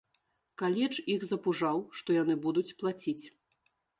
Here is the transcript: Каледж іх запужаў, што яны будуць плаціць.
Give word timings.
Каледж 0.61 0.97
іх 1.15 1.25
запужаў, 1.33 1.83
што 2.01 2.09
яны 2.21 2.39
будуць 2.45 2.75
плаціць. 2.83 3.21